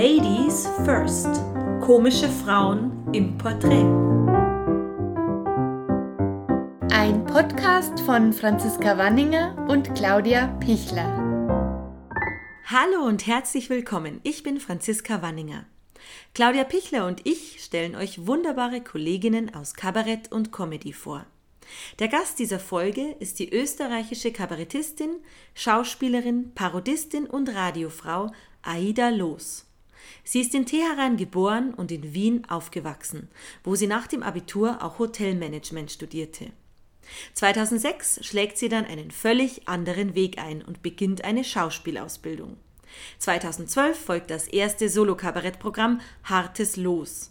Ladies 0.00 0.68
First. 0.84 1.26
Komische 1.80 2.28
Frauen 2.28 3.12
im 3.12 3.36
Porträt. 3.36 3.82
Ein 6.94 7.26
Podcast 7.26 7.98
von 8.02 8.32
Franziska 8.32 8.96
Wanninger 8.96 9.66
und 9.68 9.96
Claudia 9.96 10.56
Pichler. 10.60 11.08
Hallo 12.66 13.08
und 13.08 13.26
herzlich 13.26 13.70
willkommen. 13.70 14.20
Ich 14.22 14.44
bin 14.44 14.60
Franziska 14.60 15.20
Wanninger. 15.20 15.64
Claudia 16.32 16.62
Pichler 16.62 17.04
und 17.04 17.26
ich 17.26 17.64
stellen 17.64 17.96
euch 17.96 18.24
wunderbare 18.24 18.80
Kolleginnen 18.80 19.52
aus 19.52 19.74
Kabarett 19.74 20.30
und 20.30 20.52
Comedy 20.52 20.92
vor. 20.92 21.26
Der 21.98 22.06
Gast 22.06 22.38
dieser 22.38 22.60
Folge 22.60 23.16
ist 23.18 23.40
die 23.40 23.52
österreichische 23.52 24.30
Kabarettistin, 24.30 25.16
Schauspielerin, 25.54 26.52
Parodistin 26.54 27.26
und 27.26 27.52
Radiofrau 27.52 28.30
Aida 28.62 29.08
Loos. 29.08 29.67
Sie 30.24 30.40
ist 30.40 30.54
in 30.54 30.66
Teheran 30.66 31.16
geboren 31.16 31.74
und 31.74 31.90
in 31.90 32.14
Wien 32.14 32.44
aufgewachsen, 32.48 33.28
wo 33.64 33.74
sie 33.74 33.86
nach 33.86 34.06
dem 34.06 34.22
Abitur 34.22 34.82
auch 34.82 34.98
Hotelmanagement 34.98 35.90
studierte. 35.90 36.50
2006 37.34 38.20
schlägt 38.22 38.58
sie 38.58 38.68
dann 38.68 38.84
einen 38.84 39.10
völlig 39.10 39.68
anderen 39.68 40.14
Weg 40.14 40.38
ein 40.38 40.62
und 40.62 40.82
beginnt 40.82 41.24
eine 41.24 41.44
Schauspielausbildung. 41.44 42.56
2012 43.18 43.98
folgt 43.98 44.30
das 44.30 44.48
erste 44.48 44.88
Solo-Kabarettprogramm 44.88 46.00
Hartes 46.24 46.76
Los. 46.76 47.30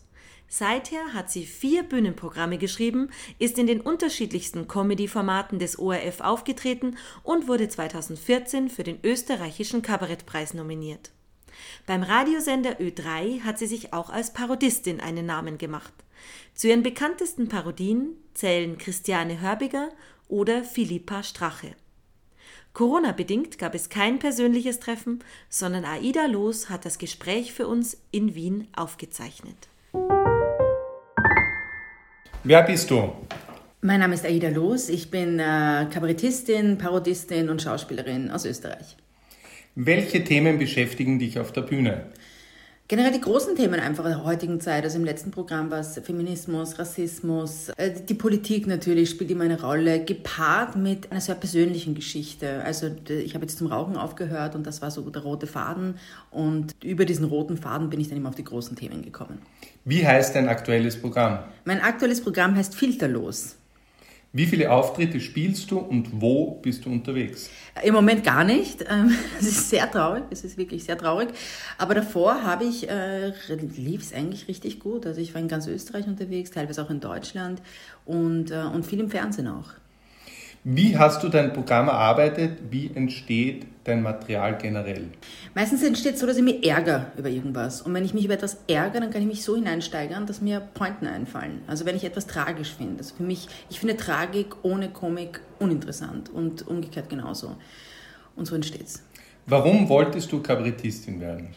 Seither 0.50 1.14
hat 1.14 1.30
sie 1.30 1.46
vier 1.46 1.84
Bühnenprogramme 1.84 2.58
geschrieben, 2.58 3.10
ist 3.38 3.58
in 3.58 3.68
den 3.68 3.82
unterschiedlichsten 3.82 4.68
Comedy-Formaten 4.68 5.60
des 5.60 5.78
ORF 5.78 6.22
aufgetreten 6.22 6.98
und 7.24 7.50
wurde 7.50 7.68
2014 7.68 8.70
für 8.70 8.84
den 8.84 9.00
österreichischen 9.04 9.82
Kabarettpreis 9.82 10.54
nominiert. 10.54 11.12
Beim 11.86 12.04
Radiosender 12.04 12.80
Ö3 12.80 13.42
hat 13.42 13.60
sie 13.60 13.68
sich 13.68 13.94
auch 13.94 14.10
als 14.10 14.34
Parodistin 14.34 15.00
einen 15.00 15.26
Namen 15.26 15.58
gemacht. 15.58 15.94
Zu 16.54 16.68
ihren 16.68 16.84
bekanntesten 16.84 17.48
Parodien 17.48 18.16
zählen 18.34 18.78
Christiane 18.78 19.40
Hörbiger 19.42 19.90
oder 20.28 20.64
Philippa 20.64 21.24
Strache. 21.24 21.76
Corona-bedingt 22.74 23.58
gab 23.58 23.74
es 23.74 23.90
kein 23.90 24.20
persönliches 24.20 24.80
Treffen, 24.80 25.24
sondern 25.50 25.84
Aida 25.84 26.28
Los 26.28 26.70
hat 26.70 26.86
das 26.86 27.00
Gespräch 27.00 27.54
für 27.54 27.68
uns 27.68 27.98
in 28.12 28.36
Wien 28.36 28.68
aufgezeichnet. 28.76 29.56
Wer 32.44 32.64
bist 32.64 32.92
du? 32.92 33.14
Mein 33.82 34.00
Name 34.00 34.14
ist 34.14 34.26
Aida 34.26 34.50
Los. 34.50 34.90
Ich 34.90 35.10
bin 35.10 35.40
äh, 35.40 35.88
Kabarettistin, 35.92 36.78
Parodistin 36.78 37.50
und 37.50 37.62
Schauspielerin 37.62 38.30
aus 38.32 38.46
Österreich. 38.46 38.96
Welche 39.80 40.24
Themen 40.24 40.58
beschäftigen 40.58 41.20
dich 41.20 41.38
auf 41.38 41.52
der 41.52 41.62
Bühne? 41.62 42.06
Generell 42.88 43.12
die 43.12 43.22
großen 43.22 43.56
Themen 43.56 43.80
einfach 43.80 44.06
der 44.06 44.24
heutigen 44.24 44.60
Zeit. 44.60 44.84
Also 44.84 44.98
im 44.98 45.06
letzten 45.06 45.30
Programm 45.30 45.70
war 45.70 45.82
es 45.82 46.02
Feminismus, 46.04 46.80
Rassismus, 46.80 47.70
äh, 47.78 47.92
die 47.92 48.16
Politik 48.16 48.66
natürlich 48.66 49.12
spielt 49.12 49.30
immer 49.30 49.44
eine 49.44 49.62
Rolle, 49.62 50.04
gepaart 50.04 50.78
mit 50.78 51.12
einer 51.12 51.22
sehr 51.22 51.36
persönlichen 51.36 51.94
Geschichte. 51.94 52.64
Also 52.64 52.90
ich 53.08 53.36
habe 53.36 53.46
jetzt 53.46 53.60
zum 53.60 53.68
Rauchen 53.68 53.98
aufgehört 53.98 54.56
und 54.56 54.66
das 54.66 54.82
war 54.82 54.90
so 54.90 55.08
der 55.12 55.22
rote 55.22 55.46
Faden 55.46 56.00
und 56.32 56.74
über 56.84 57.06
diesen 57.06 57.26
roten 57.26 57.58
Faden 57.58 57.92
bin 57.92 58.00
ich 58.00 58.08
dann 58.08 58.18
immer 58.18 58.30
auf 58.30 58.36
die 58.36 58.46
großen 58.46 58.76
Themen 58.76 59.04
gekommen. 59.04 59.44
Wie 59.86 60.08
heißt 60.08 60.34
dein 60.34 60.50
aktuelles 60.50 61.00
Programm? 61.00 61.44
Mein 61.66 61.82
aktuelles 61.82 62.22
Programm 62.22 62.56
heißt 62.56 62.74
Filterlos. 62.74 63.57
Wie 64.38 64.46
viele 64.46 64.72
Auftritte 64.72 65.20
spielst 65.20 65.72
du 65.72 65.80
und 65.80 66.22
wo 66.22 66.60
bist 66.62 66.86
du 66.86 66.92
unterwegs? 66.92 67.50
Im 67.82 67.96
Moment 67.96 68.24
gar 68.24 68.44
nicht. 68.44 68.86
Ähm, 68.90 69.14
es 69.40 69.48
ist 69.48 69.70
sehr 69.70 69.90
traurig, 69.92 70.24
es 70.30 70.44
ist 70.46 70.58
wirklich 70.58 70.84
sehr 70.86 70.98
traurig. 70.98 71.30
Aber 71.78 71.94
davor 71.94 72.44
habe 72.44 72.64
ich, 72.64 72.90
äh, 72.90 73.34
lief 73.76 74.02
es 74.02 74.14
eigentlich 74.14 74.48
richtig 74.48 74.80
gut. 74.80 75.06
Also 75.06 75.20
ich 75.20 75.34
war 75.34 75.42
in 75.42 75.48
ganz 75.48 75.68
Österreich 75.68 76.08
unterwegs, 76.08 76.52
teilweise 76.52 76.84
auch 76.84 76.90
in 76.90 77.00
Deutschland 77.02 77.62
und, 78.06 78.52
äh, 78.52 78.62
und 78.62 78.86
viel 78.86 79.00
im 79.00 79.10
Fernsehen 79.10 79.48
auch. 79.48 79.72
Wie 80.70 80.98
hast 80.98 81.24
du 81.24 81.30
dein 81.30 81.54
Programm 81.54 81.88
erarbeitet? 81.88 82.60
Wie 82.70 82.92
entsteht 82.94 83.68
dein 83.86 84.04
Material 84.04 84.58
generell? 84.58 85.06
Meistens 85.56 85.82
entsteht 85.82 86.16
es 86.16 86.20
so, 86.20 86.28
dass 86.28 86.36
ich 86.36 86.44
mich 86.44 86.68
ärgere 86.68 87.10
über 87.18 87.30
irgendwas. 87.30 87.82
Und 87.82 87.94
wenn 87.94 88.04
ich 88.04 88.14
mich 88.14 88.26
über 88.26 88.34
etwas 88.34 88.58
ärgere, 88.68 89.00
dann 89.00 89.10
kann 89.10 89.22
ich 89.22 89.30
mich 89.30 89.46
so 89.46 89.56
hineinsteigern, 89.56 90.26
dass 90.26 90.42
mir 90.42 90.60
Pointen 90.60 91.08
einfallen. 91.08 91.62
Also 91.68 91.86
wenn 91.86 91.96
ich 91.96 92.04
etwas 92.04 92.28
tragisch 92.28 92.76
finde. 92.76 92.98
Also 92.98 93.16
für 93.16 93.24
mich, 93.24 93.48
ich 93.70 93.80
finde 93.80 93.96
Tragik 93.96 94.56
ohne 94.64 94.90
Komik 94.90 95.40
uninteressant 95.58 96.30
und 96.30 96.68
umgekehrt 96.68 97.10
genauso. 97.10 97.56
Und 98.36 98.46
so 98.46 98.54
entsteht 98.54 98.88
es. 98.88 99.04
Warum 99.46 99.88
wolltest 99.88 100.30
du 100.34 100.42
Kabarettistin 100.42 101.22
werden? 101.22 101.56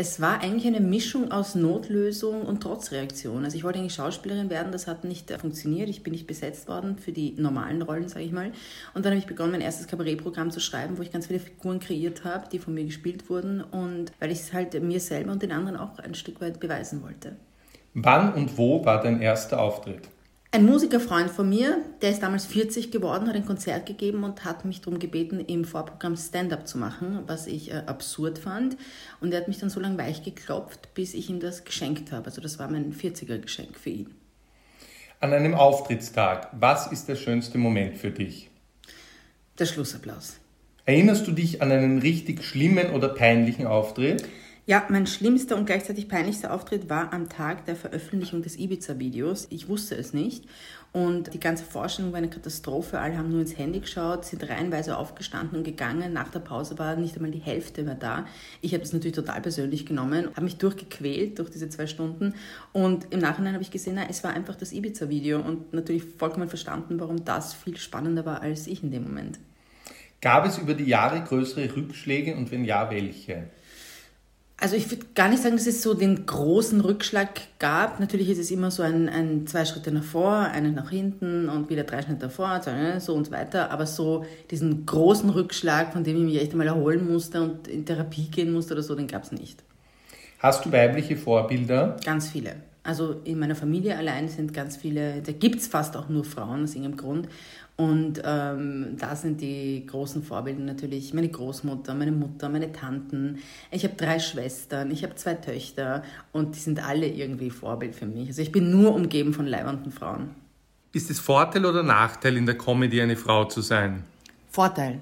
Es 0.00 0.18
war 0.18 0.40
eigentlich 0.40 0.66
eine 0.66 0.80
Mischung 0.80 1.30
aus 1.30 1.54
Notlösung 1.54 2.40
und 2.46 2.62
Trotzreaktion. 2.62 3.44
Also 3.44 3.58
ich 3.58 3.64
wollte 3.64 3.80
eigentlich 3.80 3.92
Schauspielerin 3.92 4.48
werden, 4.48 4.72
das 4.72 4.86
hat 4.86 5.04
nicht 5.04 5.30
funktioniert. 5.30 5.90
Ich 5.90 6.02
bin 6.02 6.12
nicht 6.12 6.26
besetzt 6.26 6.68
worden 6.68 6.96
für 6.96 7.12
die 7.12 7.34
normalen 7.36 7.82
Rollen, 7.82 8.08
sage 8.08 8.24
ich 8.24 8.32
mal. 8.32 8.50
Und 8.94 9.04
dann 9.04 9.12
habe 9.12 9.18
ich 9.18 9.26
begonnen, 9.26 9.52
mein 9.52 9.60
erstes 9.60 9.88
Kabarettprogramm 9.88 10.50
zu 10.50 10.58
schreiben, 10.58 10.96
wo 10.96 11.02
ich 11.02 11.12
ganz 11.12 11.26
viele 11.26 11.38
Figuren 11.38 11.80
kreiert 11.80 12.24
habe, 12.24 12.48
die 12.50 12.58
von 12.58 12.72
mir 12.72 12.84
gespielt 12.84 13.28
wurden. 13.28 13.60
Und 13.60 14.10
weil 14.20 14.30
ich 14.30 14.40
es 14.40 14.54
halt 14.54 14.82
mir 14.82 15.00
selber 15.00 15.32
und 15.32 15.42
den 15.42 15.52
anderen 15.52 15.76
auch 15.76 15.98
ein 15.98 16.14
Stück 16.14 16.40
weit 16.40 16.60
beweisen 16.60 17.02
wollte. 17.02 17.36
Wann 17.92 18.32
und 18.32 18.56
wo 18.56 18.82
war 18.82 19.02
dein 19.02 19.20
erster 19.20 19.60
Auftritt? 19.60 20.08
Ein 20.52 20.64
Musikerfreund 20.64 21.30
von 21.30 21.48
mir, 21.48 21.78
der 22.02 22.10
ist 22.10 22.24
damals 22.24 22.44
40 22.44 22.90
geworden, 22.90 23.28
hat 23.28 23.36
ein 23.36 23.46
Konzert 23.46 23.86
gegeben 23.86 24.24
und 24.24 24.44
hat 24.44 24.64
mich 24.64 24.80
darum 24.80 24.98
gebeten, 24.98 25.38
im 25.38 25.64
Vorprogramm 25.64 26.16
Stand-up 26.16 26.66
zu 26.66 26.76
machen, 26.76 27.20
was 27.28 27.46
ich 27.46 27.70
äh, 27.70 27.82
absurd 27.86 28.40
fand. 28.40 28.76
Und 29.20 29.32
er 29.32 29.40
hat 29.40 29.46
mich 29.46 29.58
dann 29.58 29.70
so 29.70 29.78
lange 29.78 29.96
weich 29.96 30.24
geklopft, 30.24 30.92
bis 30.94 31.14
ich 31.14 31.30
ihm 31.30 31.38
das 31.38 31.64
geschenkt 31.64 32.10
habe. 32.10 32.26
Also 32.26 32.40
das 32.40 32.58
war 32.58 32.68
mein 32.68 32.92
40er-Geschenk 32.92 33.78
für 33.78 33.90
ihn. 33.90 34.14
An 35.20 35.32
einem 35.32 35.54
Auftrittstag, 35.54 36.48
was 36.58 36.90
ist 36.90 37.08
der 37.08 37.14
schönste 37.14 37.56
Moment 37.56 37.96
für 37.96 38.10
dich? 38.10 38.50
Der 39.56 39.66
Schlussapplaus. 39.66 40.38
Erinnerst 40.84 41.28
du 41.28 41.30
dich 41.30 41.62
an 41.62 41.70
einen 41.70 42.00
richtig 42.00 42.42
schlimmen 42.42 42.90
oder 42.90 43.10
peinlichen 43.10 43.68
Auftritt? 43.68 44.24
Ja, 44.70 44.86
mein 44.88 45.08
schlimmster 45.08 45.56
und 45.56 45.66
gleichzeitig 45.66 46.08
peinlichster 46.08 46.54
Auftritt 46.54 46.88
war 46.88 47.12
am 47.12 47.28
Tag 47.28 47.64
der 47.64 47.74
Veröffentlichung 47.74 48.40
des 48.40 48.56
Ibiza-Videos. 48.56 49.48
Ich 49.50 49.68
wusste 49.68 49.96
es 49.96 50.14
nicht 50.14 50.44
und 50.92 51.34
die 51.34 51.40
ganze 51.40 51.64
Vorstellung 51.64 52.12
war 52.12 52.18
eine 52.18 52.30
Katastrophe. 52.30 53.00
Alle 53.00 53.18
haben 53.18 53.30
nur 53.30 53.40
ins 53.40 53.58
Handy 53.58 53.80
geschaut, 53.80 54.24
sind 54.24 54.48
reihenweise 54.48 54.96
aufgestanden 54.96 55.58
und 55.58 55.64
gegangen. 55.64 56.12
Nach 56.12 56.28
der 56.28 56.38
Pause 56.38 56.78
war 56.78 56.94
nicht 56.94 57.16
einmal 57.16 57.32
die 57.32 57.40
Hälfte 57.40 57.82
mehr 57.82 57.96
da. 57.96 58.26
Ich 58.60 58.72
habe 58.72 58.82
das 58.84 58.92
natürlich 58.92 59.16
total 59.16 59.40
persönlich 59.40 59.86
genommen, 59.86 60.28
habe 60.28 60.42
mich 60.42 60.58
durchgequält 60.58 61.40
durch 61.40 61.50
diese 61.50 61.68
zwei 61.68 61.88
Stunden 61.88 62.34
und 62.72 63.12
im 63.12 63.18
Nachhinein 63.18 63.54
habe 63.54 63.64
ich 63.64 63.72
gesehen, 63.72 63.94
na, 63.96 64.08
es 64.08 64.22
war 64.22 64.34
einfach 64.34 64.54
das 64.54 64.72
Ibiza-Video 64.72 65.40
und 65.40 65.72
natürlich 65.72 66.04
vollkommen 66.04 66.48
verstanden, 66.48 67.00
warum 67.00 67.24
das 67.24 67.54
viel 67.54 67.76
spannender 67.76 68.24
war 68.24 68.40
als 68.40 68.68
ich 68.68 68.84
in 68.84 68.92
dem 68.92 69.02
Moment. 69.02 69.40
Gab 70.20 70.46
es 70.46 70.58
über 70.58 70.74
die 70.74 70.84
Jahre 70.84 71.24
größere 71.24 71.74
Rückschläge 71.74 72.36
und 72.36 72.52
wenn 72.52 72.64
ja, 72.64 72.88
welche? 72.88 73.48
Also 74.60 74.76
ich 74.76 74.90
würde 74.90 75.06
gar 75.14 75.30
nicht 75.30 75.42
sagen, 75.42 75.56
dass 75.56 75.66
es 75.66 75.80
so 75.80 75.94
den 75.94 76.26
großen 76.26 76.82
Rückschlag 76.82 77.40
gab. 77.58 77.98
Natürlich 77.98 78.28
ist 78.28 78.38
es 78.38 78.50
immer 78.50 78.70
so 78.70 78.82
ein, 78.82 79.08
ein 79.08 79.46
zwei 79.46 79.64
Schritte 79.64 79.90
nach 79.90 80.04
vor, 80.04 80.34
einen 80.34 80.74
nach 80.74 80.90
hinten 80.90 81.48
und 81.48 81.70
wieder 81.70 81.84
drei 81.84 82.02
Schritte 82.02 82.26
nach 82.26 82.30
vor, 82.30 82.60
so 83.00 83.14
und 83.14 83.26
so 83.26 83.32
weiter. 83.32 83.70
Aber 83.70 83.86
so 83.86 84.26
diesen 84.50 84.84
großen 84.84 85.30
Rückschlag, 85.30 85.94
von 85.94 86.04
dem 86.04 86.16
ich 86.18 86.22
mich 86.34 86.42
echt 86.42 86.52
einmal 86.52 86.66
erholen 86.66 87.10
musste 87.10 87.40
und 87.40 87.68
in 87.68 87.86
Therapie 87.86 88.28
gehen 88.28 88.52
musste 88.52 88.74
oder 88.74 88.82
so, 88.82 88.94
den 88.94 89.06
gab 89.06 89.22
es 89.22 89.32
nicht. 89.32 89.62
Hast 90.40 90.66
du 90.66 90.72
weibliche 90.72 91.16
Vorbilder? 91.16 91.96
Ganz 92.04 92.28
viele. 92.28 92.56
Also 92.82 93.20
in 93.24 93.38
meiner 93.38 93.54
Familie 93.54 93.96
allein 93.96 94.28
sind 94.28 94.54
ganz 94.54 94.76
viele, 94.76 95.20
da 95.20 95.32
gibt 95.32 95.56
es 95.56 95.66
fast 95.66 95.96
auch 95.96 96.08
nur 96.08 96.24
Frauen 96.24 96.64
aus 96.64 96.74
irgendeinem 96.74 96.96
Grund. 96.96 97.28
Und 97.76 98.20
ähm, 98.24 98.96
da 98.98 99.16
sind 99.16 99.40
die 99.40 99.86
großen 99.86 100.22
Vorbilder 100.22 100.62
natürlich 100.62 101.14
meine 101.14 101.28
Großmutter, 101.28 101.94
meine 101.94 102.12
Mutter, 102.12 102.50
meine 102.50 102.72
Tanten. 102.72 103.38
Ich 103.70 103.84
habe 103.84 103.94
drei 103.94 104.18
Schwestern, 104.18 104.90
ich 104.90 105.02
habe 105.02 105.14
zwei 105.14 105.34
Töchter 105.34 106.02
und 106.32 106.54
die 106.54 106.58
sind 106.58 106.86
alle 106.86 107.06
irgendwie 107.06 107.48
Vorbild 107.48 107.94
für 107.94 108.06
mich. 108.06 108.28
Also 108.28 108.42
ich 108.42 108.52
bin 108.52 108.70
nur 108.70 108.94
umgeben 108.94 109.32
von 109.32 109.46
leibenden 109.46 109.92
Frauen. 109.92 110.34
Ist 110.92 111.08
es 111.08 111.20
Vorteil 111.20 111.64
oder 111.64 111.82
Nachteil 111.82 112.36
in 112.36 112.44
der 112.44 112.58
Comedy 112.58 113.00
eine 113.00 113.16
Frau 113.16 113.44
zu 113.44 113.62
sein? 113.62 114.02
Vorteil. 114.50 115.00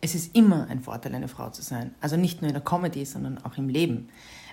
Es 0.00 0.14
ist 0.14 0.34
immer 0.34 0.66
ein 0.70 0.80
Vorteil, 0.80 1.14
eine 1.14 1.28
Frau 1.28 1.50
zu 1.50 1.60
sein. 1.60 1.94
Also 2.00 2.16
nicht 2.16 2.40
nur 2.40 2.48
in 2.48 2.54
der 2.54 2.62
Comedy, 2.62 3.04
sondern 3.04 3.38
auch 3.44 3.58
im 3.58 3.68
Leben. 3.68 4.08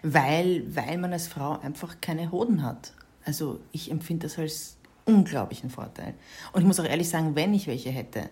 Weil, 0.08 0.64
weil 0.76 1.00
man 1.00 1.14
als 1.14 1.28
Frau 1.28 1.60
einfach 1.60 1.96
keine 2.00 2.32
Hoden 2.32 2.62
hat. 2.62 2.94
Also 3.24 3.60
ich 3.72 3.90
empfinde 3.90 4.28
das 4.28 4.38
als 4.38 4.78
unglaublichen 5.06 5.72
Vorteil. 5.72 6.14
Und 6.54 6.62
ich 6.62 6.68
muss 6.68 6.80
auch 6.80 6.86
ehrlich 6.86 7.10
sagen, 7.10 7.36
wenn 7.36 7.56
ich 7.56 7.66
welche 7.66 7.90
hätte, 7.90 8.30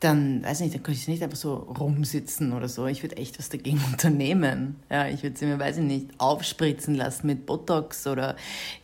dann, 0.00 0.42
weiß 0.42 0.60
ich 0.60 0.64
nicht, 0.64 0.74
dann 0.74 0.82
könnte 0.82 0.98
ich 0.98 1.08
nicht 1.08 1.22
einfach 1.22 1.36
so 1.36 1.54
rumsitzen 1.54 2.54
oder 2.54 2.66
so. 2.66 2.86
Ich 2.86 3.02
würde 3.02 3.18
echt 3.18 3.38
was 3.38 3.50
dagegen 3.50 3.78
unternehmen. 3.92 4.76
Ja, 4.90 5.06
ich 5.06 5.22
würde 5.22 5.38
sie 5.38 5.44
mir, 5.44 5.58
weiß 5.58 5.76
ich 5.76 5.84
nicht, 5.84 6.08
aufspritzen 6.16 6.94
lassen 6.94 7.26
mit 7.26 7.44
Botox 7.44 8.06
oder, 8.06 8.34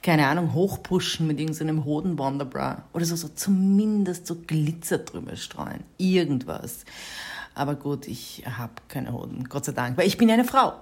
keine 0.02 0.26
Ahnung, 0.26 0.52
hochpushen 0.52 1.26
mit 1.26 1.40
irgendeinem 1.40 1.86
Hoden-Wonderbra. 1.86 2.84
Oder 2.92 3.06
so, 3.06 3.16
so 3.16 3.28
zumindest 3.28 4.26
so 4.26 4.36
Glitzer 4.36 4.98
drüber 4.98 5.34
streuen. 5.36 5.82
Irgendwas. 5.96 6.84
Aber 7.54 7.74
gut, 7.74 8.06
ich 8.06 8.44
habe 8.46 8.74
keine 8.86 9.14
Hoden, 9.14 9.48
Gott 9.48 9.64
sei 9.64 9.72
Dank, 9.72 9.96
weil 9.96 10.06
ich 10.06 10.18
bin 10.18 10.30
eine 10.30 10.44
Frau. 10.44 10.74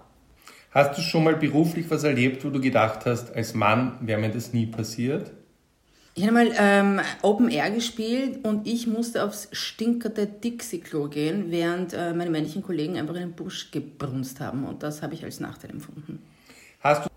Hast 0.71 0.99
du 0.99 1.03
schon 1.03 1.25
mal 1.25 1.37
beruflich 1.37 1.91
was 1.91 2.05
erlebt, 2.05 2.45
wo 2.45 2.51
du 2.51 2.61
gedacht 2.61 3.07
hast, 3.07 3.35
als 3.35 3.55
Mann 3.55 3.99
wäre 4.01 4.21
mir 4.21 4.31
das 4.31 4.53
nie 4.53 4.67
passiert? 4.67 5.33
Ich 6.19 6.23
habe 6.23 6.33
mal 6.33 6.51
ähm, 6.59 7.01
Open 7.21 7.51
Air 7.51 7.71
gespielt 7.71 8.43
und 8.43 8.67
ich 8.67 8.87
musste 8.87 9.23
aufs 9.23 9.49
stinkerte 9.53 10.27
Dixie-Klo 10.27 11.09
gehen, 11.09 11.51
während 11.51 11.93
äh, 11.93 12.15
meine 12.15 12.31
männlichen 12.31 12.63
Kollegen 12.63 12.97
einfach 12.97 13.17
in 13.17 13.21
den 13.21 13.33
Busch 13.33 13.71
gebrunst 13.71 14.41
haben. 14.41 14.65
Und 14.65 14.83
das 14.83 15.03
habe 15.03 15.13
ich 15.13 15.25
als 15.25 15.41
Nachteil 15.41 15.73
empfunden. 15.73 16.23
Hast 16.81 17.05
du 17.05 17.11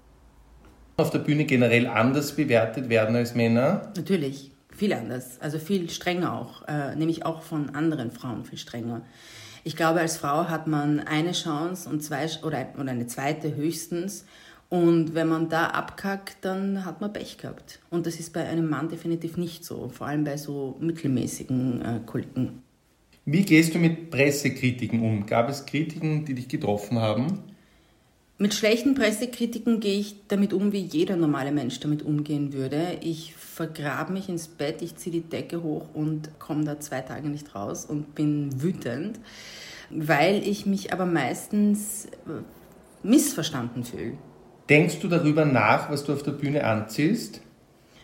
auf 0.97 1.11
der 1.11 1.19
Bühne 1.19 1.45
generell 1.45 1.87
anders 1.87 2.35
bewertet 2.35 2.89
werden 2.89 3.15
als 3.15 3.35
Männer? 3.35 3.93
Natürlich, 3.95 4.51
viel 4.75 4.91
anders. 4.91 5.39
Also 5.39 5.59
viel 5.59 5.89
strenger 5.89 6.33
auch. 6.33 6.67
Äh, 6.67 6.95
nämlich 6.97 7.25
auch 7.25 7.41
von 7.41 7.69
anderen 7.69 8.11
Frauen 8.11 8.43
viel 8.43 8.59
strenger. 8.59 9.01
Ich 9.63 9.75
glaube, 9.75 9.99
als 9.99 10.17
Frau 10.17 10.47
hat 10.47 10.67
man 10.67 10.99
eine 10.99 11.33
Chance 11.33 11.89
und 11.89 12.01
zwei 12.01 12.27
oder, 12.43 12.67
oder 12.79 12.91
eine 12.91 13.07
zweite 13.07 13.55
höchstens. 13.55 14.25
Und 14.69 15.15
wenn 15.15 15.27
man 15.27 15.49
da 15.49 15.67
abkackt, 15.67 16.37
dann 16.41 16.85
hat 16.85 17.01
man 17.01 17.11
Pech 17.11 17.37
gehabt. 17.37 17.79
Und 17.89 18.05
das 18.05 18.19
ist 18.19 18.33
bei 18.33 18.47
einem 18.47 18.69
Mann 18.69 18.87
definitiv 18.87 19.35
nicht 19.35 19.65
so, 19.65 19.89
vor 19.89 20.07
allem 20.07 20.23
bei 20.23 20.37
so 20.37 20.77
mittelmäßigen 20.79 21.81
äh, 21.81 21.99
Kollegen. 22.05 22.61
Wie 23.25 23.43
gehst 23.43 23.73
du 23.73 23.79
mit 23.79 24.11
Pressekritiken 24.11 25.01
um? 25.01 25.25
Gab 25.25 25.49
es 25.49 25.65
Kritiken, 25.65 26.23
die 26.25 26.35
dich 26.35 26.47
getroffen 26.47 26.99
haben? 26.99 27.39
Mit 28.41 28.53
schlechten 28.53 28.95
Pressekritiken 28.95 29.81
gehe 29.81 29.99
ich 29.99 30.15
damit 30.29 30.53
um, 30.53 30.71
wie 30.71 30.79
jeder 30.79 31.17
normale 31.17 31.51
Mensch 31.51 31.81
damit 31.81 32.03
umgehen 32.03 32.53
würde. 32.53 32.97
Ich 33.01 33.35
vergrabe 33.35 34.13
mich 34.13 34.29
ins 34.29 34.47
Bett, 34.47 34.81
ich 34.81 34.95
ziehe 34.95 35.11
die 35.11 35.29
Decke 35.29 35.61
hoch 35.61 35.89
und 35.93 36.39
komme 36.39 36.63
da 36.63 36.79
zwei 36.79 37.01
Tage 37.01 37.27
nicht 37.27 37.53
raus 37.53 37.83
und 37.83 38.15
bin 38.15 38.61
wütend, 38.61 39.19
weil 39.89 40.47
ich 40.47 40.65
mich 40.65 40.93
aber 40.93 41.05
meistens 41.05 42.05
äh, 42.05 42.09
missverstanden 43.03 43.83
fühle. 43.83 44.13
Denkst 44.69 44.99
du 45.01 45.09
darüber 45.09 45.43
nach, 45.43 45.91
was 45.91 46.05
du 46.05 46.13
auf 46.13 46.23
der 46.23 46.31
Bühne 46.31 46.63
anziehst? 46.63 47.41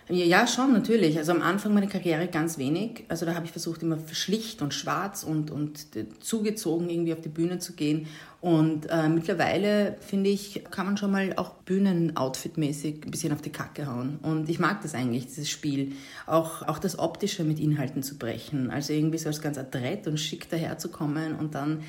Ja, 0.07 0.46
schon, 0.46 0.72
natürlich. 0.72 1.18
Also 1.18 1.31
am 1.31 1.42
Anfang 1.42 1.74
meiner 1.74 1.88
Karriere 1.88 2.28
ganz 2.28 2.60
wenig. 2.60 3.06
Also 3.07 3.25
da 3.25 3.34
habe 3.34 3.46
ich 3.46 3.52
versucht, 3.52 3.81
immer 3.81 3.98
schlicht 4.12 4.62
und 4.62 4.72
schwarz 4.72 5.24
und, 5.24 5.50
und 5.50 5.88
zugezogen 6.19 6.92
irgendwie 6.92 7.13
auf 7.13 7.22
die 7.22 7.30
Bühne 7.30 7.57
zu 7.57 7.74
gehen. 7.74 8.06
Und 8.40 8.86
äh, 8.92 9.10
mittlerweile, 9.10 9.98
finde 10.02 10.30
ich, 10.30 10.63
kann 10.69 10.86
man 10.86 10.98
schon 10.98 11.10
mal 11.10 11.34
auch 11.38 11.54
Bühnenoutfit-mäßig 11.66 13.04
ein 13.04 13.10
bisschen 13.10 13.34
auf 13.34 13.42
die 13.42 13.50
Kacke 13.52 13.88
hauen. 13.88 14.19
Und 14.22 14.48
ich 14.48 14.60
mag 14.60 14.84
das 14.84 14.94
eigentlich, 14.94 15.25
dieses 15.25 15.50
Spiel. 15.50 15.94
Auch, 16.28 16.62
auch 16.62 16.78
das 16.78 17.00
Optische 17.00 17.44
mit 17.44 17.60
Inhalten 17.60 18.04
zu 18.04 18.19
brechen. 18.19 18.69
Also 18.69 18.94
irgendwie 18.94 19.18
so 19.18 19.30
als 19.30 19.42
ganz 19.42 19.58
adrett 19.58 20.06
und 20.06 20.19
schick 20.19 20.48
daherzukommen 20.51 21.34
und 21.34 21.56
dann 21.56 21.81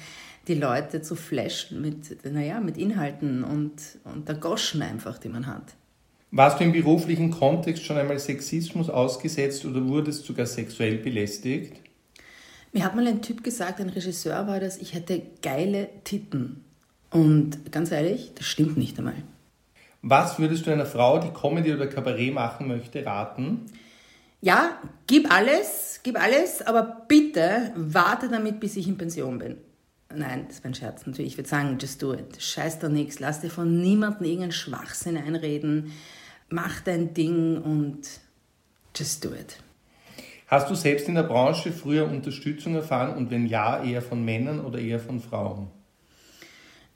die 0.49 0.55
Leute 0.55 1.03
zu 1.03 1.17
flashen 1.17 1.83
mit, 1.83 2.25
naja, 2.25 2.61
mit 2.61 2.79
Inhalten 2.79 3.45
und, 3.45 3.75
und 4.05 4.27
der 4.27 4.37
Goschen 4.37 4.81
einfach, 4.81 5.19
die 5.19 5.29
man 5.29 5.47
hat. 5.47 5.75
Warst 6.37 6.61
du 6.61 6.65
im 6.65 6.73
beruflichen 6.73 7.31
Kontext 7.31 7.83
schon 7.83 7.97
einmal 7.97 8.19
Sexismus 8.19 8.91
ausgesetzt 8.91 9.65
oder 9.65 9.83
wurdest 9.87 10.27
sogar 10.27 10.45
sexuell 10.45 10.99
belästigt? 10.99 11.81
Mir 12.75 12.85
hat 12.85 12.95
mal 12.95 13.07
ein 13.07 13.23
Typ 13.23 13.43
gesagt, 13.43 13.81
ein 13.81 13.89
Regisseur 13.89 14.47
war 14.47 14.61
das, 14.61 14.77
ich 14.77 14.93
hätte 14.93 15.23
geile 15.41 15.89
Titten. 16.05 16.63
Und 17.11 17.73
ganz 17.73 17.91
ehrlich, 17.91 18.33
das 18.35 18.45
stimmt 18.45 18.77
nicht 18.77 18.99
einmal. 18.99 19.15
Was 20.03 20.39
würdest 20.39 20.67
du 20.67 20.71
einer 20.71 20.85
Frau, 20.85 21.19
die 21.21 21.31
Comedy 21.31 21.73
oder 21.73 21.87
Kabarett 21.87 22.35
machen 22.35 22.69
möchte, 22.69 23.07
raten? 23.07 23.63
Ja, 24.43 24.79
gib 25.07 25.33
alles, 25.33 26.01
gib 26.03 26.21
alles, 26.23 26.61
aber 26.61 27.07
bitte 27.09 27.73
warte 27.77 28.29
damit, 28.29 28.61
bis 28.61 28.77
ich 28.77 28.87
in 28.87 28.99
Pension 28.99 29.39
bin. 29.39 29.57
Nein, 30.15 30.45
das 30.49 30.59
ist 30.59 30.65
mein 30.65 30.75
Scherz 30.75 31.07
natürlich. 31.07 31.33
Ich 31.33 31.39
würde 31.39 31.49
sagen, 31.49 31.79
just 31.81 32.03
do 32.03 32.13
it. 32.13 32.43
Scheiß 32.43 32.79
da 32.79 32.91
nichts. 32.91 33.21
Lass 33.21 33.41
dir 33.41 33.49
von 33.49 33.81
niemandem 33.81 34.27
irgendeinen 34.27 34.53
Schwachsinn 34.53 35.17
einreden. 35.17 35.93
Mach 36.49 36.81
dein 36.81 37.15
Ding 37.15 37.61
und 37.63 38.01
just 38.95 39.25
do 39.25 39.29
it. 39.31 39.59
Hast 40.47 40.71
du 40.71 40.75
selbst 40.75 41.09
in 41.09 41.17
der 41.17 41.25
Branche 41.25 41.73
früher 41.73 42.07
Unterstützung 42.09 42.77
erfahren 42.77 43.17
und 43.17 43.31
wenn 43.31 43.47
ja, 43.47 43.83
eher 43.83 44.01
von 44.01 44.25
Männern 44.25 44.65
oder 44.65 44.79
eher 44.79 45.01
von 45.01 45.21
Frauen? 45.21 45.69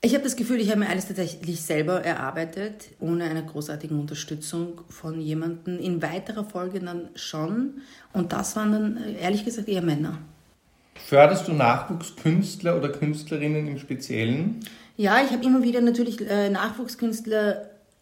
Ich 0.02 0.14
habe 0.14 0.24
das 0.24 0.36
Gefühl, 0.36 0.60
ich 0.60 0.70
habe 0.70 0.80
mir 0.80 0.88
alles 0.88 1.08
tatsächlich 1.08 1.60
selber 1.60 2.02
erarbeitet, 2.02 2.90
ohne 3.00 3.24
eine 3.24 3.44
großartige 3.44 3.94
Unterstützung 3.94 4.80
von 4.88 5.20
jemandem. 5.20 5.78
In 5.78 6.00
weiterer 6.00 6.44
Folge 6.44 6.80
dann 6.80 7.10
schon. 7.16 7.82
Und 8.14 8.32
das 8.32 8.56
waren 8.56 8.72
dann 8.72 9.14
ehrlich 9.20 9.44
gesagt 9.44 9.68
eher 9.68 9.82
Männer. 9.82 10.18
Förderst 10.94 11.48
du 11.48 11.52
Nachwuchskünstler 11.52 12.78
oder 12.78 12.88
Künstlerinnen 12.88 13.66
im 13.66 13.78
Speziellen? 13.78 14.60
Ja, 14.96 15.22
ich 15.22 15.32
habe 15.32 15.44
immer 15.44 15.62
wieder 15.62 15.82
natürlich 15.82 16.20
äh, 16.20 16.50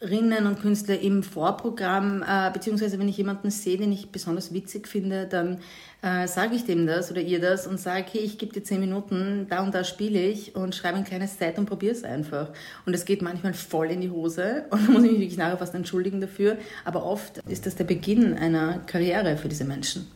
Nachwuchskünstlerinnen 0.01 0.47
und 0.47 0.61
Künstler 0.61 1.01
im 1.01 1.23
Vorprogramm, 1.23 2.23
äh, 2.23 2.51
beziehungsweise 2.53 2.99
wenn 2.99 3.09
ich 3.09 3.17
jemanden 3.17 3.51
sehe, 3.51 3.79
den 3.79 3.93
ich 3.93 4.11
besonders 4.11 4.53
witzig 4.53 4.87
finde, 4.87 5.27
dann 5.27 5.59
äh, 6.03 6.29
sage 6.29 6.55
ich 6.55 6.65
dem 6.65 6.87
das 6.87 7.11
oder 7.11 7.21
ihr 7.21 7.41
das 7.41 7.67
und 7.67 7.81
sage, 7.81 8.07
hey, 8.13 8.21
ich 8.21 8.39
gebe 8.39 8.53
dir 8.53 8.63
zehn 8.63 8.81
Minuten, 8.81 9.47
da 9.51 9.63
und 9.63 9.75
da 9.75 9.83
spiele 9.83 10.21
ich 10.21 10.55
und 10.55 10.75
schreibe 10.75 10.99
ein 10.99 11.05
kleines 11.05 11.39
Set 11.39 11.59
und 11.59 11.67
probiere 11.67 11.93
es 11.93 12.05
einfach. 12.05 12.51
Und 12.87 12.95
es 12.95 13.05
geht 13.05 13.23
manchmal 13.23 13.55
voll 13.55 13.91
in 13.91 14.01
die 14.01 14.11
Hose 14.11 14.65
und 14.71 14.87
da 14.87 14.93
muss 14.93 15.03
ich 15.03 15.11
mich 15.11 15.21
wirklich 15.21 15.39
nachher 15.39 15.59
fast 15.59 15.75
entschuldigen 15.75 16.21
dafür, 16.21 16.59
aber 16.85 17.05
oft 17.05 17.39
ist 17.49 17.67
das 17.67 17.75
der 17.75 17.85
Beginn 17.85 18.35
einer 18.35 18.79
Karriere 18.87 19.37
für 19.37 19.49
diese 19.49 19.65
Menschen. 19.65 20.07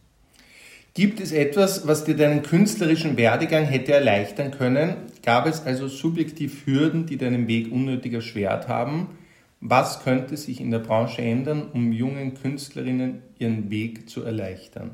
Gibt 0.95 1.21
es 1.21 1.33
etwas, 1.33 1.89
was 1.89 2.05
dir 2.05 2.15
deinen 2.15 2.43
künstlerischen 2.43 3.17
Werdegang 3.17 3.65
hätte 3.65 3.95
erleichtern 3.95 4.51
können? 4.51 4.97
Gab 5.25 5.47
es 5.47 5.65
also 5.65 5.89
subjektiv 5.89 6.67
Hürden, 6.67 7.07
die 7.07 7.17
deinen 7.17 7.49
Weg 7.49 7.73
unnötig 7.73 8.13
erschwert 8.13 8.69
haben? 8.69 9.09
Was 9.65 10.03
könnte 10.03 10.37
sich 10.37 10.61
in 10.61 10.73
der 10.73 10.81
Branche 10.81 11.23
ändern, 11.23 11.71
um 11.73 11.93
jungen 11.93 12.35
Künstlerinnen 12.35 13.23
ihren 13.39 13.71
Weg 13.71 14.11
zu 14.11 14.25
erleichtern? 14.25 14.91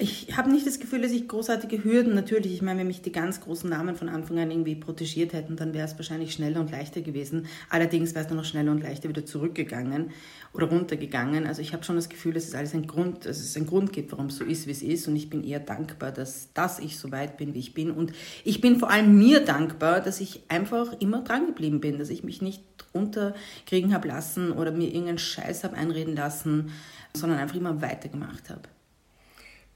Ich 0.00 0.36
habe 0.36 0.48
nicht 0.48 0.64
das 0.64 0.78
Gefühl, 0.78 1.02
dass 1.02 1.10
ich 1.10 1.26
großartige 1.26 1.82
Hürden, 1.82 2.14
natürlich, 2.14 2.52
ich 2.52 2.62
meine, 2.62 2.78
wenn 2.78 2.86
mich 2.86 3.02
die 3.02 3.10
ganz 3.10 3.40
großen 3.40 3.68
Namen 3.68 3.96
von 3.96 4.08
Anfang 4.08 4.38
an 4.38 4.48
irgendwie 4.48 4.76
protegiert 4.76 5.32
hätten, 5.32 5.56
dann 5.56 5.74
wäre 5.74 5.88
es 5.88 5.98
wahrscheinlich 5.98 6.32
schneller 6.32 6.60
und 6.60 6.70
leichter 6.70 7.00
gewesen. 7.00 7.46
Allerdings 7.68 8.14
wäre 8.14 8.22
es 8.22 8.28
dann 8.28 8.36
noch 8.36 8.44
schneller 8.44 8.70
und 8.70 8.80
leichter 8.80 9.08
wieder 9.08 9.26
zurückgegangen 9.26 10.12
oder 10.52 10.68
runtergegangen. 10.68 11.48
Also 11.48 11.62
ich 11.62 11.72
habe 11.72 11.82
schon 11.82 11.96
das 11.96 12.08
Gefühl, 12.08 12.32
dass 12.32 12.44
es 12.44 12.54
alles 12.54 12.74
ein 12.74 12.86
Grund, 12.86 13.26
dass 13.26 13.40
es 13.40 13.56
einen 13.56 13.66
Grund 13.66 13.92
gibt, 13.92 14.12
warum 14.12 14.26
es 14.26 14.36
so 14.36 14.44
ist, 14.44 14.68
wie 14.68 14.70
es 14.70 14.82
ist. 14.82 15.08
Und 15.08 15.16
ich 15.16 15.30
bin 15.30 15.42
eher 15.42 15.58
dankbar, 15.58 16.12
dass, 16.12 16.52
dass 16.54 16.78
ich 16.78 16.96
so 16.96 17.10
weit 17.10 17.36
bin, 17.36 17.54
wie 17.54 17.58
ich 17.58 17.74
bin. 17.74 17.90
Und 17.90 18.12
ich 18.44 18.60
bin 18.60 18.78
vor 18.78 18.90
allem 18.90 19.18
mir 19.18 19.40
dankbar, 19.44 20.00
dass 20.00 20.20
ich 20.20 20.42
einfach 20.46 20.92
immer 21.00 21.24
dran 21.24 21.46
geblieben 21.46 21.80
bin, 21.80 21.98
dass 21.98 22.10
ich 22.10 22.22
mich 22.22 22.40
nicht 22.40 22.62
runterkriegen 22.94 23.92
habe 23.92 24.06
lassen 24.06 24.52
oder 24.52 24.70
mir 24.70 24.86
irgendeinen 24.86 25.18
Scheiß 25.18 25.64
habe 25.64 25.76
einreden 25.76 26.14
lassen, 26.14 26.70
sondern 27.14 27.40
einfach 27.40 27.56
immer 27.56 27.82
weitergemacht 27.82 28.48
habe. 28.48 28.62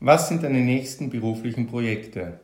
Was 0.04 0.26
sind 0.26 0.42
deine 0.42 0.58
nächsten 0.58 1.10
beruflichen 1.10 1.68
Projekte? 1.68 2.40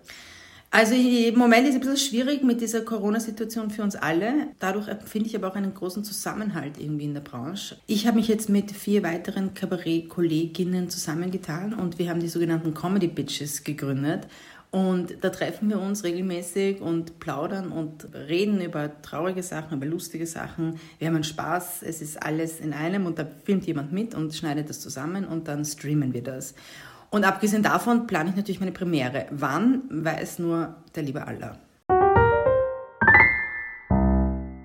Also 0.71 0.95
im 0.95 1.37
Moment 1.37 1.65
ist 1.65 1.71
es 1.71 1.75
ein 1.75 1.81
bisschen 1.81 1.97
schwierig 1.97 2.45
mit 2.45 2.61
dieser 2.61 2.83
Corona-Situation 2.83 3.71
für 3.71 3.83
uns 3.83 3.97
alle. 3.97 4.49
Dadurch 4.61 4.87
finde 5.07 5.29
ich 5.29 5.35
aber 5.35 5.49
auch 5.49 5.57
einen 5.57 5.75
großen 5.75 6.05
Zusammenhalt 6.05 6.79
irgendwie 6.79 7.07
in 7.07 7.15
der 7.15 7.21
Branche. 7.21 7.77
Ich 7.89 8.07
habe 8.07 8.19
mich 8.19 8.29
jetzt 8.29 8.49
mit 8.49 8.71
vier 8.71 9.03
weiteren 9.03 9.55
Kabarett-Kolleginnen 9.55 10.89
zusammengetan 10.89 11.75
und 11.75 11.99
wir 11.99 12.11
haben 12.11 12.21
die 12.21 12.29
sogenannten 12.29 12.75
Comedy 12.75 13.09
Bitches 13.09 13.65
gegründet. 13.65 14.29
Und 14.71 15.17
da 15.23 15.31
treffen 15.31 15.71
wir 15.71 15.81
uns 15.81 16.05
regelmäßig 16.05 16.83
und 16.83 17.19
plaudern 17.19 17.73
und 17.73 18.07
reden 18.15 18.61
über 18.61 19.01
traurige 19.01 19.43
Sachen, 19.43 19.79
über 19.79 19.87
lustige 19.87 20.27
Sachen. 20.27 20.79
Wir 20.99 21.09
haben 21.09 21.15
einen 21.15 21.25
Spaß, 21.25 21.83
es 21.83 22.03
ist 22.03 22.23
alles 22.23 22.61
in 22.61 22.75
einem 22.75 23.07
und 23.07 23.19
da 23.19 23.27
filmt 23.45 23.67
jemand 23.67 23.93
mit 23.93 24.15
und 24.15 24.35
schneidet 24.35 24.69
das 24.69 24.81
zusammen 24.81 25.25
und 25.25 25.49
dann 25.49 25.65
streamen 25.65 26.13
wir 26.13 26.23
das. 26.23 26.55
Und 27.11 27.25
abgesehen 27.25 27.63
davon 27.63 28.07
plane 28.07 28.29
ich 28.31 28.37
natürlich 28.37 28.61
meine 28.61 28.73
Premiere. 28.73 29.27
Wann, 29.31 29.83
weiß 29.91 30.41
nur 30.41 30.77
der 30.95 31.05
liebe 31.05 31.27
Allah. 31.27 31.59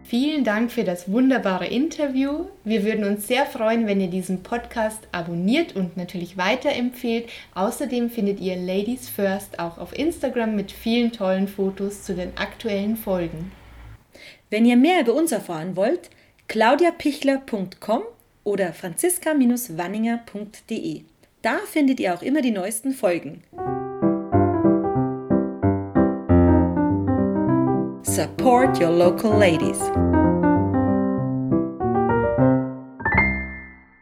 Vielen 0.04 0.44
Dank 0.44 0.72
für 0.72 0.84
das 0.84 1.12
wunderbare 1.12 1.66
Interview. 1.66 2.46
Wir 2.64 2.84
würden 2.84 3.04
uns 3.04 3.28
sehr 3.28 3.48
freuen, 3.48 3.88
wenn 3.88 4.00
ihr 4.00 4.10
diesen 4.10 4.44
Podcast 4.44 5.08
abonniert 5.12 5.76
und 5.76 5.98
natürlich 5.98 6.38
weiterempfehlt. 6.38 7.30
Außerdem 7.56 8.12
findet 8.12 8.40
ihr 8.40 8.56
Ladies 8.56 9.10
First 9.10 9.58
auch 9.58 9.80
auf 9.80 9.98
Instagram 9.98 10.56
mit 10.56 10.72
vielen 10.72 11.12
tollen 11.14 11.48
Fotos 11.48 12.04
zu 12.04 12.14
den 12.14 12.38
aktuellen 12.38 12.96
Folgen. 12.96 13.52
Wenn 14.52 14.66
ihr 14.66 14.78
mehr 14.78 15.02
über 15.02 15.16
uns 15.16 15.32
erfahren 15.32 15.76
wollt, 15.76 16.12
claudiapichler.com 16.48 18.04
oder 18.44 18.72
franziska-wanninger.de. 18.72 21.06
Da 21.44 21.58
findet 21.66 22.00
ihr 22.00 22.14
auch 22.14 22.22
immer 22.22 22.42
die 22.42 22.52
neuesten 22.52 22.94
Folgen. 22.94 23.44
Support 28.04 28.80
your 28.80 28.92
local 28.92 29.38
ladies. 29.38 29.78